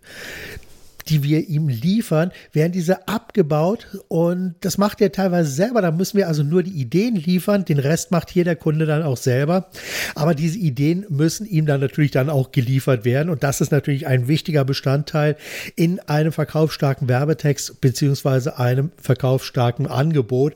die 1.07 1.23
wir 1.23 1.47
ihm 1.47 1.67
liefern, 1.67 2.31
werden 2.53 2.71
diese 2.71 3.07
abgebaut 3.07 3.87
und 4.07 4.55
das 4.61 4.77
macht 4.77 5.01
er 5.01 5.11
teilweise 5.11 5.51
selber. 5.51 5.81
Da 5.81 5.91
müssen 5.91 6.17
wir 6.17 6.27
also 6.27 6.43
nur 6.43 6.63
die 6.63 6.71
Ideen 6.71 7.15
liefern, 7.15 7.65
den 7.65 7.79
Rest 7.79 8.11
macht 8.11 8.29
hier 8.29 8.43
der 8.43 8.55
Kunde 8.55 8.85
dann 8.85 9.03
auch 9.03 9.17
selber. 9.17 9.69
Aber 10.15 10.35
diese 10.35 10.57
Ideen 10.57 11.05
müssen 11.09 11.45
ihm 11.45 11.65
dann 11.65 11.81
natürlich 11.81 12.11
dann 12.11 12.29
auch 12.29 12.51
geliefert 12.51 13.05
werden 13.05 13.29
und 13.29 13.43
das 13.43 13.61
ist 13.61 13.71
natürlich 13.71 14.07
ein 14.07 14.27
wichtiger 14.27 14.63
Bestandteil 14.63 15.35
in 15.75 15.99
einem 15.99 16.31
verkaufsstarken 16.31 17.09
Werbetext 17.09 17.81
beziehungsweise 17.81 18.57
einem 18.57 18.91
verkaufsstarken 18.97 19.87
Angebot 19.87 20.55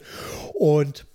und 0.54 1.06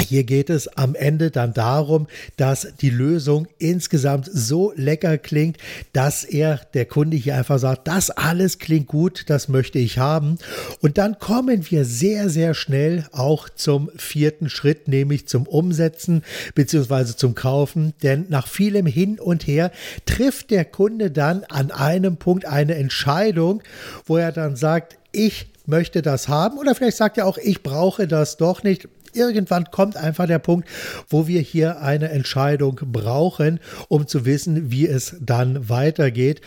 hier 0.00 0.24
geht 0.24 0.50
es 0.50 0.68
am 0.76 0.94
Ende 0.94 1.30
dann 1.30 1.52
darum, 1.52 2.06
dass 2.36 2.68
die 2.80 2.90
Lösung 2.90 3.46
insgesamt 3.58 4.28
so 4.32 4.72
lecker 4.76 5.18
klingt, 5.18 5.58
dass 5.92 6.24
er, 6.24 6.60
der 6.74 6.86
Kunde 6.86 7.16
hier 7.16 7.36
einfach 7.36 7.58
sagt, 7.58 7.88
das 7.88 8.10
alles 8.10 8.58
klingt 8.58 8.86
gut, 8.86 9.24
das 9.28 9.48
möchte 9.48 9.78
ich 9.78 9.98
haben. 9.98 10.38
Und 10.80 10.98
dann 10.98 11.18
kommen 11.18 11.70
wir 11.70 11.84
sehr, 11.84 12.30
sehr 12.30 12.54
schnell 12.54 13.06
auch 13.12 13.48
zum 13.48 13.90
vierten 13.96 14.48
Schritt, 14.48 14.88
nämlich 14.88 15.28
zum 15.28 15.46
Umsetzen 15.46 16.22
bzw. 16.54 17.16
zum 17.16 17.34
Kaufen. 17.34 17.92
Denn 18.02 18.26
nach 18.28 18.46
vielem 18.46 18.86
Hin 18.86 19.18
und 19.18 19.46
Her 19.46 19.72
trifft 20.06 20.50
der 20.50 20.64
Kunde 20.64 21.10
dann 21.10 21.44
an 21.44 21.70
einem 21.70 22.16
Punkt 22.16 22.46
eine 22.46 22.74
Entscheidung, 22.76 23.62
wo 24.06 24.16
er 24.16 24.32
dann 24.32 24.56
sagt, 24.56 24.96
ich 25.12 25.46
möchte 25.66 26.02
das 26.02 26.28
haben 26.28 26.58
oder 26.58 26.74
vielleicht 26.74 26.96
sagt 26.96 27.18
er 27.18 27.26
auch, 27.26 27.38
ich 27.38 27.62
brauche 27.62 28.08
das 28.08 28.36
doch 28.36 28.62
nicht 28.62 28.88
irgendwann 29.12 29.70
kommt 29.70 29.96
einfach 29.96 30.26
der 30.26 30.38
Punkt, 30.38 30.68
wo 31.08 31.26
wir 31.26 31.40
hier 31.40 31.80
eine 31.80 32.10
Entscheidung 32.10 32.80
brauchen, 32.82 33.60
um 33.88 34.06
zu 34.06 34.24
wissen, 34.24 34.70
wie 34.70 34.86
es 34.86 35.16
dann 35.20 35.68
weitergeht. 35.68 36.40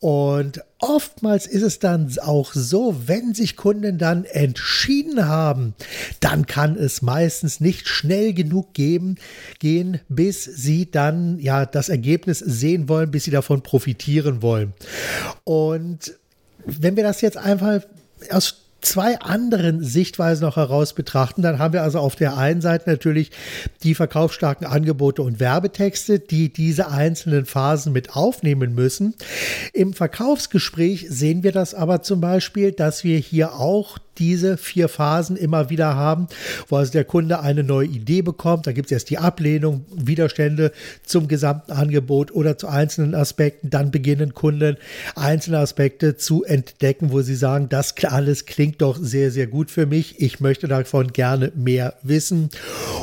Und 0.00 0.62
oftmals 0.78 1.46
ist 1.46 1.62
es 1.62 1.78
dann 1.78 2.12
auch 2.20 2.52
so, 2.54 3.02
wenn 3.06 3.34
sich 3.34 3.56
Kunden 3.56 3.98
dann 3.98 4.24
entschieden 4.24 5.26
haben, 5.26 5.74
dann 6.20 6.46
kann 6.46 6.76
es 6.76 7.02
meistens 7.02 7.60
nicht 7.60 7.88
schnell 7.88 8.32
genug 8.32 8.74
geben, 8.74 9.16
gehen, 9.58 10.00
bis 10.08 10.44
sie 10.44 10.90
dann 10.90 11.38
ja 11.38 11.66
das 11.66 11.88
Ergebnis 11.88 12.40
sehen 12.40 12.88
wollen, 12.88 13.10
bis 13.10 13.24
sie 13.24 13.30
davon 13.30 13.62
profitieren 13.62 14.42
wollen. 14.42 14.72
Und 15.44 16.14
wenn 16.66 16.96
wir 16.96 17.02
das 17.02 17.20
jetzt 17.20 17.36
einfach 17.36 17.82
aus 18.30 18.61
zwei 18.82 19.18
anderen 19.20 19.82
Sichtweisen 19.82 20.44
noch 20.44 20.56
heraus 20.56 20.92
betrachten, 20.92 21.42
dann 21.42 21.58
haben 21.58 21.72
wir 21.72 21.82
also 21.82 21.98
auf 21.98 22.16
der 22.16 22.36
einen 22.36 22.60
Seite 22.60 22.90
natürlich 22.90 23.30
die 23.82 23.94
verkaufsstarken 23.94 24.66
Angebote 24.66 25.22
und 25.22 25.40
Werbetexte, 25.40 26.18
die 26.18 26.52
diese 26.52 26.88
einzelnen 26.88 27.46
Phasen 27.46 27.92
mit 27.92 28.14
aufnehmen 28.14 28.74
müssen. 28.74 29.14
Im 29.72 29.94
Verkaufsgespräch 29.94 31.06
sehen 31.08 31.42
wir 31.42 31.52
das 31.52 31.74
aber 31.74 32.02
zum 32.02 32.20
Beispiel, 32.20 32.72
dass 32.72 33.04
wir 33.04 33.18
hier 33.18 33.54
auch 33.54 33.98
diese 34.18 34.56
vier 34.56 34.88
Phasen 34.88 35.36
immer 35.36 35.70
wieder 35.70 35.94
haben, 35.94 36.26
wo 36.68 36.76
also 36.76 36.92
der 36.92 37.04
Kunde 37.04 37.40
eine 37.40 37.62
neue 37.62 37.86
Idee 37.86 38.22
bekommt. 38.22 38.66
Da 38.66 38.72
gibt 38.72 38.86
es 38.86 38.92
erst 38.92 39.10
die 39.10 39.18
Ablehnung, 39.18 39.84
Widerstände 39.94 40.72
zum 41.04 41.28
gesamten 41.28 41.72
Angebot 41.72 42.32
oder 42.32 42.58
zu 42.58 42.68
einzelnen 42.68 43.14
Aspekten. 43.14 43.70
Dann 43.70 43.90
beginnen 43.90 44.34
Kunden 44.34 44.76
einzelne 45.16 45.58
Aspekte 45.58 46.16
zu 46.16 46.44
entdecken, 46.44 47.12
wo 47.12 47.22
sie 47.22 47.34
sagen, 47.34 47.68
das 47.68 47.94
alles 48.04 48.46
klingt 48.46 48.82
doch 48.82 48.98
sehr, 49.00 49.30
sehr 49.30 49.46
gut 49.46 49.70
für 49.70 49.86
mich. 49.86 50.20
Ich 50.20 50.40
möchte 50.40 50.68
davon 50.68 51.12
gerne 51.12 51.52
mehr 51.54 51.94
wissen. 52.02 52.50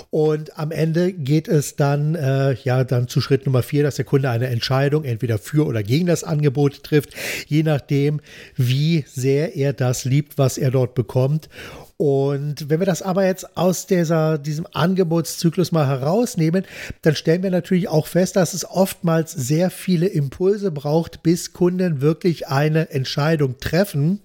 Und 0.10 0.58
am 0.58 0.72
Ende 0.72 1.14
geht 1.14 1.48
es 1.48 1.76
dann, 1.76 2.16
äh, 2.16 2.54
ja, 2.64 2.84
dann 2.84 3.08
zu 3.08 3.22
Schritt 3.22 3.46
Nummer 3.46 3.64
vier, 3.64 3.84
dass 3.84 3.96
der 3.96 4.06
Kunde 4.06 4.30
eine 4.30 4.48
Entscheidung 4.48 5.04
entweder 5.04 5.38
für 5.38 5.66
oder 5.66 5.84
gegen 5.84 6.08
das 6.08 6.24
Angebot 6.24 6.84
trifft, 6.84 7.14
je 7.48 7.64
nachdem, 7.64 8.20
wie 8.56 9.06
sehr 9.08 9.56
er 9.56 9.74
das 9.74 10.06
liebt, 10.06 10.38
was 10.38 10.58
er 10.58 10.72
dort 10.72 10.96
bekommt. 11.00 11.48
Und 11.96 12.70
wenn 12.70 12.80
wir 12.80 12.86
das 12.86 13.02
aber 13.02 13.26
jetzt 13.26 13.58
aus 13.58 13.86
dieser, 13.86 14.38
diesem 14.38 14.66
Angebotszyklus 14.72 15.72
mal 15.72 15.88
herausnehmen, 15.88 16.66
dann 17.02 17.16
stellen 17.16 17.44
wir 17.44 17.52
natürlich 17.52 17.90
auch 17.90 18.08
fest, 18.08 18.36
dass 18.36 18.54
es 18.54 18.70
oftmals 18.70 19.32
sehr 19.32 19.70
viele 19.70 20.08
Impulse 20.08 20.72
braucht, 20.72 21.24
bis 21.24 21.52
Kunden 21.54 22.02
wirklich 22.02 22.48
eine 22.48 22.90
Entscheidung 22.92 23.60
treffen. 23.60 24.22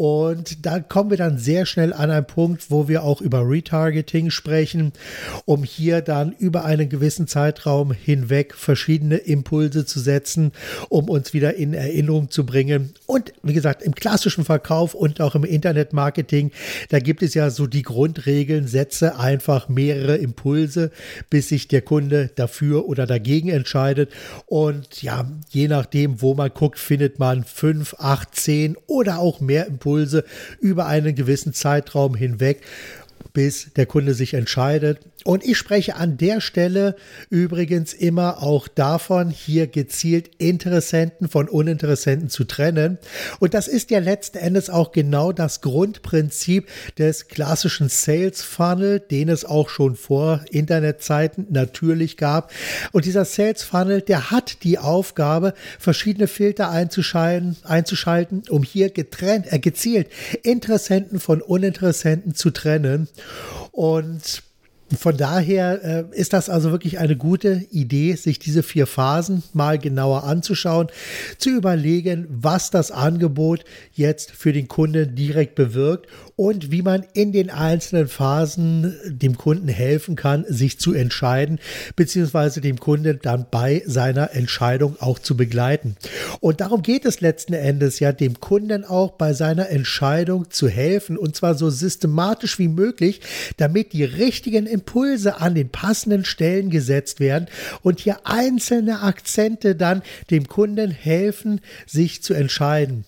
Und 0.00 0.64
da 0.64 0.78
kommen 0.78 1.10
wir 1.10 1.16
dann 1.16 1.38
sehr 1.38 1.66
schnell 1.66 1.92
an 1.92 2.12
einen 2.12 2.24
Punkt, 2.24 2.70
wo 2.70 2.86
wir 2.86 3.02
auch 3.02 3.20
über 3.20 3.40
Retargeting 3.40 4.30
sprechen, 4.30 4.92
um 5.44 5.64
hier 5.64 6.02
dann 6.02 6.30
über 6.38 6.64
einen 6.64 6.88
gewissen 6.88 7.26
Zeitraum 7.26 7.90
hinweg 7.90 8.54
verschiedene 8.54 9.16
Impulse 9.16 9.86
zu 9.86 9.98
setzen, 9.98 10.52
um 10.88 11.08
uns 11.08 11.34
wieder 11.34 11.56
in 11.56 11.74
Erinnerung 11.74 12.30
zu 12.30 12.46
bringen. 12.46 12.94
Und 13.06 13.32
wie 13.42 13.54
gesagt, 13.54 13.82
im 13.82 13.92
klassischen 13.92 14.44
Verkauf 14.44 14.94
und 14.94 15.20
auch 15.20 15.34
im 15.34 15.42
Internetmarketing, 15.42 16.52
da 16.90 17.00
gibt 17.00 17.24
es 17.24 17.34
ja 17.34 17.50
so 17.50 17.66
die 17.66 17.82
Grundregeln, 17.82 18.68
setze 18.68 19.18
einfach 19.18 19.68
mehrere 19.68 20.16
Impulse, 20.16 20.92
bis 21.28 21.48
sich 21.48 21.66
der 21.66 21.82
Kunde 21.82 22.30
dafür 22.36 22.88
oder 22.88 23.04
dagegen 23.04 23.48
entscheidet. 23.48 24.12
Und 24.46 25.02
ja, 25.02 25.28
je 25.50 25.66
nachdem, 25.66 26.22
wo 26.22 26.34
man 26.34 26.52
guckt, 26.54 26.78
findet 26.78 27.18
man 27.18 27.42
fünf, 27.42 27.96
acht, 27.98 28.36
zehn 28.36 28.76
oder 28.86 29.18
auch 29.18 29.40
mehr 29.40 29.66
Impulse 29.66 29.87
Impulse 29.88 30.24
über 30.60 30.86
einen 30.86 31.14
gewissen 31.14 31.54
Zeitraum 31.54 32.14
hinweg 32.14 32.60
bis 33.32 33.72
der 33.74 33.86
Kunde 33.86 34.14
sich 34.14 34.34
entscheidet. 34.34 35.00
Und 35.24 35.44
ich 35.44 35.58
spreche 35.58 35.96
an 35.96 36.16
der 36.16 36.40
Stelle 36.40 36.94
übrigens 37.28 37.92
immer 37.92 38.42
auch 38.42 38.68
davon, 38.68 39.30
hier 39.30 39.66
gezielt 39.66 40.30
Interessenten 40.38 41.28
von 41.28 41.48
Uninteressenten 41.48 42.30
zu 42.30 42.44
trennen. 42.44 42.98
Und 43.40 43.52
das 43.52 43.66
ist 43.66 43.90
ja 43.90 43.98
letzten 43.98 44.38
Endes 44.38 44.70
auch 44.70 44.92
genau 44.92 45.32
das 45.32 45.60
Grundprinzip 45.60 46.68
des 46.98 47.26
klassischen 47.26 47.88
Sales 47.88 48.42
Funnel, 48.42 49.00
den 49.00 49.28
es 49.28 49.44
auch 49.44 49.68
schon 49.68 49.96
vor 49.96 50.44
Internetzeiten 50.50 51.48
natürlich 51.50 52.16
gab. 52.16 52.52
Und 52.92 53.04
dieser 53.04 53.24
Sales 53.24 53.64
Funnel, 53.64 54.02
der 54.02 54.30
hat 54.30 54.62
die 54.62 54.78
Aufgabe, 54.78 55.52
verschiedene 55.80 56.28
Filter 56.28 56.70
einzuschalten, 56.70 57.56
einzuschalten 57.64 58.44
um 58.48 58.62
hier 58.62 58.90
getrennt, 58.90 59.52
äh, 59.52 59.58
gezielt 59.58 60.08
Interessenten 60.44 61.18
von 61.18 61.42
Uninteressenten 61.42 62.36
zu 62.36 62.50
trennen. 62.50 63.08
Und 63.72 64.42
von 64.96 65.16
daher 65.16 65.84
äh, 66.12 66.18
ist 66.18 66.32
das 66.32 66.48
also 66.48 66.70
wirklich 66.70 66.98
eine 66.98 67.16
gute 67.16 67.66
Idee, 67.70 68.14
sich 68.14 68.38
diese 68.38 68.62
vier 68.62 68.86
Phasen 68.86 69.42
mal 69.52 69.78
genauer 69.78 70.24
anzuschauen, 70.24 70.88
zu 71.36 71.50
überlegen, 71.50 72.26
was 72.30 72.70
das 72.70 72.90
Angebot 72.90 73.64
jetzt 73.92 74.30
für 74.30 74.52
den 74.52 74.68
Kunden 74.68 75.14
direkt 75.14 75.56
bewirkt 75.56 76.06
und 76.36 76.70
wie 76.70 76.82
man 76.82 77.04
in 77.14 77.32
den 77.32 77.50
einzelnen 77.50 78.06
Phasen 78.06 78.96
dem 79.06 79.36
Kunden 79.36 79.66
helfen 79.66 80.14
kann, 80.14 80.44
sich 80.48 80.78
zu 80.78 80.94
entscheiden, 80.94 81.58
beziehungsweise 81.96 82.60
dem 82.60 82.78
Kunden 82.78 83.18
dann 83.20 83.46
bei 83.50 83.82
seiner 83.86 84.32
Entscheidung 84.34 84.96
auch 85.00 85.18
zu 85.18 85.36
begleiten. 85.36 85.96
Und 86.38 86.60
darum 86.60 86.82
geht 86.82 87.04
es 87.04 87.20
letzten 87.20 87.54
Endes 87.54 87.98
ja, 87.98 88.12
dem 88.12 88.38
Kunden 88.38 88.84
auch 88.84 89.12
bei 89.12 89.32
seiner 89.32 89.68
Entscheidung 89.68 90.48
zu 90.50 90.68
helfen 90.68 91.18
und 91.18 91.34
zwar 91.34 91.56
so 91.56 91.70
systematisch 91.70 92.58
wie 92.60 92.68
möglich, 92.68 93.20
damit 93.56 93.92
die 93.92 94.04
richtigen 94.04 94.66
Impulse 94.78 95.40
an 95.40 95.54
den 95.54 95.70
passenden 95.70 96.24
Stellen 96.24 96.70
gesetzt 96.70 97.20
werden 97.20 97.46
und 97.82 98.00
hier 98.00 98.18
einzelne 98.24 99.02
Akzente 99.02 99.74
dann 99.74 100.02
dem 100.30 100.46
Kunden 100.46 100.90
helfen, 100.90 101.60
sich 101.86 102.22
zu 102.22 102.34
entscheiden. 102.34 103.04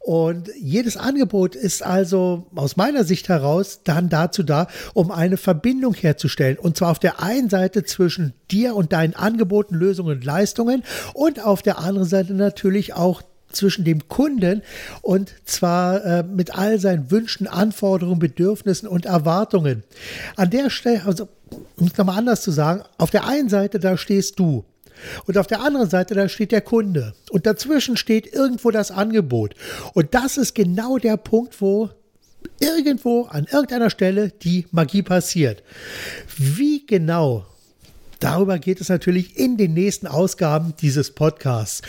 Und 0.00 0.48
jedes 0.58 0.96
Angebot 0.96 1.54
ist 1.54 1.82
also 1.82 2.46
aus 2.54 2.76
meiner 2.76 3.04
Sicht 3.04 3.28
heraus 3.28 3.80
dann 3.84 4.08
dazu 4.08 4.42
da, 4.42 4.68
um 4.94 5.10
eine 5.10 5.36
Verbindung 5.36 5.94
herzustellen. 5.94 6.58
Und 6.58 6.76
zwar 6.76 6.90
auf 6.90 6.98
der 6.98 7.22
einen 7.22 7.50
Seite 7.50 7.84
zwischen 7.84 8.32
dir 8.50 8.74
und 8.74 8.92
deinen 8.92 9.14
Angeboten, 9.14 9.74
Lösungen 9.74 10.16
und 10.16 10.24
Leistungen 10.24 10.84
und 11.12 11.44
auf 11.44 11.60
der 11.60 11.78
anderen 11.78 12.08
Seite 12.08 12.32
natürlich 12.32 12.94
auch 12.94 13.22
zwischen 13.52 13.84
dem 13.84 14.08
Kunden 14.08 14.62
und 15.02 15.32
zwar 15.44 16.04
äh, 16.04 16.22
mit 16.22 16.56
all 16.56 16.78
seinen 16.78 17.10
Wünschen, 17.10 17.46
Anforderungen, 17.46 18.18
Bedürfnissen 18.18 18.88
und 18.88 19.06
Erwartungen. 19.06 19.84
An 20.36 20.50
der 20.50 20.70
Stelle, 20.70 21.04
also 21.04 21.28
um 21.76 21.86
es 21.86 21.96
nochmal 21.96 22.18
anders 22.18 22.42
zu 22.42 22.50
sagen, 22.50 22.82
auf 22.98 23.10
der 23.10 23.26
einen 23.26 23.48
Seite, 23.48 23.78
da 23.78 23.96
stehst 23.96 24.38
du. 24.38 24.64
Und 25.26 25.38
auf 25.38 25.46
der 25.46 25.60
anderen 25.60 25.88
Seite, 25.88 26.14
da 26.14 26.28
steht 26.28 26.52
der 26.52 26.60
Kunde. 26.60 27.14
Und 27.30 27.46
dazwischen 27.46 27.96
steht 27.96 28.32
irgendwo 28.32 28.70
das 28.70 28.90
Angebot. 28.90 29.54
Und 29.94 30.14
das 30.14 30.36
ist 30.36 30.54
genau 30.54 30.98
der 30.98 31.16
Punkt, 31.16 31.60
wo 31.60 31.90
irgendwo 32.60 33.24
an 33.24 33.44
irgendeiner 33.44 33.90
Stelle 33.90 34.30
die 34.30 34.66
Magie 34.70 35.02
passiert. 35.02 35.62
Wie 36.36 36.84
genau 36.86 37.46
Darüber 38.20 38.58
geht 38.58 38.80
es 38.80 38.88
natürlich 38.88 39.36
in 39.36 39.56
den 39.56 39.74
nächsten 39.74 40.06
Ausgaben 40.06 40.74
dieses 40.80 41.12
Podcasts. 41.12 41.82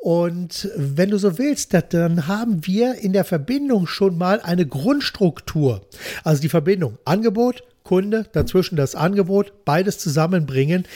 Und 0.00 0.70
wenn 0.76 1.10
du 1.10 1.18
so 1.18 1.38
willst, 1.38 1.74
dann 1.90 2.26
haben 2.26 2.66
wir 2.66 2.94
in 2.94 3.12
der 3.12 3.24
Verbindung 3.24 3.86
schon 3.86 4.16
mal 4.16 4.40
eine 4.40 4.66
Grundstruktur. 4.66 5.86
Also 6.22 6.40
die 6.40 6.48
Verbindung 6.48 6.98
Angebot, 7.04 7.64
Kunde, 7.82 8.26
dazwischen 8.32 8.76
das 8.76 8.94
Angebot, 8.94 9.64
beides 9.66 9.98
zusammenbringen. 9.98 10.86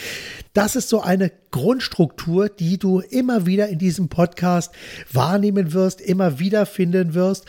Das 0.55 0.75
ist 0.75 0.89
so 0.89 1.03
eine 1.03 1.31
Grundstruktur, 1.51 2.49
die 2.49 2.79
du 2.79 3.01
immer 3.01 3.45
wieder 3.45 3.69
in 3.69 3.79
diesem 3.79 4.09
Podcast 4.09 4.73
wahrnehmen 5.13 5.75
wirst, 5.75 6.01
immer 6.01 6.39
wieder 6.39 6.65
finden 6.65 7.13
wirst 7.13 7.45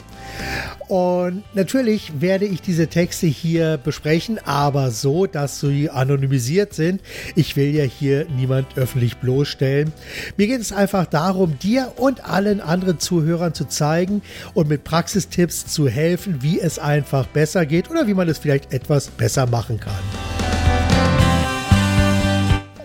Und 0.88 1.42
natürlich 1.54 2.20
werde 2.20 2.44
ich 2.44 2.60
diese 2.60 2.88
Texte 2.88 3.26
hier 3.26 3.78
besprechen, 3.78 4.38
aber 4.44 4.90
so, 4.90 5.26
dass 5.26 5.60
sie 5.60 5.88
anonymisiert 5.88 6.74
sind. 6.74 7.00
Ich 7.34 7.56
will 7.56 7.74
ja 7.74 7.84
hier 7.84 8.26
niemand 8.36 8.76
öffentlich 8.76 9.16
bloßstellen. 9.16 9.92
Mir 10.36 10.48
geht 10.48 10.60
es 10.60 10.72
einfach 10.72 11.06
darum, 11.06 11.58
dir 11.58 11.92
und 11.96 12.28
allen 12.28 12.60
anderen 12.60 12.98
Zuhörern 12.98 13.54
zu 13.54 13.64
zeigen 13.64 14.22
und 14.54 14.68
mit 14.68 14.84
Praxistipps 14.84 15.66
zu 15.66 15.88
helfen, 15.88 16.42
wie 16.42 16.60
es 16.60 16.78
einfach 16.78 17.26
besser 17.26 17.64
geht 17.64 17.90
oder 17.90 18.06
wie 18.06 18.14
man 18.14 18.28
es 18.28 18.38
vielleicht 18.38 18.72
etwas 18.72 19.08
besser 19.08 19.46
machen 19.46 19.80
kann. 19.80 20.41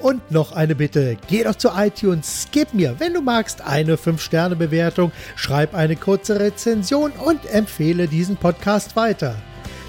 Und 0.02 0.32
noch 0.32 0.52
eine 0.52 0.76
Bitte, 0.76 1.18
geh 1.28 1.44
doch 1.44 1.56
zu 1.56 1.70
iTunes, 1.76 2.48
gib 2.52 2.74
mir, 2.74 2.96
wenn 3.00 3.14
du 3.14 3.22
magst, 3.22 3.62
eine 3.62 3.96
5-Sterne-Bewertung, 3.96 5.12
schreib 5.36 5.74
eine 5.74 5.96
kurze 5.96 6.40
Rezension 6.40 7.12
und 7.12 7.46
empfehle 7.52 8.08
diesen 8.08 8.38
Podcast 8.38 8.96
weiter. 8.96 9.36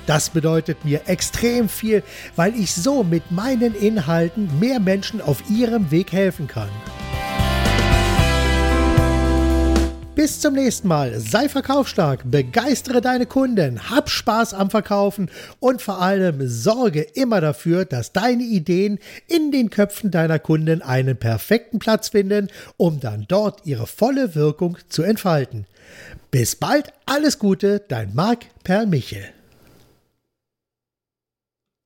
Das 0.07 0.31
bedeutet 0.31 0.85
mir 0.87 1.03
extrem 1.07 1.69
viel, 1.69 2.03
weil 2.35 2.55
ich 2.59 2.73
so 2.73 3.05
mit 3.05 3.31
meinen 3.31 3.75
Inhalten 3.75 4.49
mehr 4.59 4.81
Menschen 4.81 5.21
auf 5.21 5.43
ihrem 5.51 5.91
Weg 5.91 6.13
helfen 6.13 6.47
kann. 6.47 6.71
Bis 10.19 10.41
zum 10.41 10.55
nächsten 10.55 10.89
Mal. 10.89 11.21
Sei 11.21 11.49
verkaufsstark, 11.49 12.29
begeistere 12.29 13.01
deine 13.01 13.25
Kunden, 13.25 13.89
hab 13.89 14.11
Spaß 14.11 14.53
am 14.53 14.69
Verkaufen 14.69 15.31
und 15.61 15.81
vor 15.81 16.03
allem 16.03 16.49
sorge 16.49 17.03
immer 17.03 17.41
dafür, 17.41 17.85
dass 17.85 18.13
deine 18.13 18.43
Ideen 18.43 18.99
in 19.29 19.53
den 19.53 19.71
Köpfen 19.71 20.11
deiner 20.11 20.41
Kunden 20.41 20.83
einen 20.83 21.17
perfekten 21.17 21.79
Platz 21.79 22.09
finden, 22.09 22.49
um 22.77 22.99
dann 22.99 23.27
dort 23.29 23.65
ihre 23.65 23.87
volle 23.87 24.35
Wirkung 24.35 24.77
zu 24.89 25.05
entfalten. 25.05 25.67
Bis 26.33 26.57
bald, 26.57 26.93
alles 27.07 27.39
Gute, 27.39 27.81
dein 27.87 28.13
Marc 28.13 28.47
Perl 28.65 28.89
Michel. 28.89 29.38